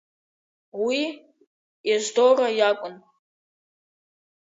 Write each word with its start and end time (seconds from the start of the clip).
Уи 0.85 1.01
Ездора 1.95 2.47
иакәын. 2.59 2.95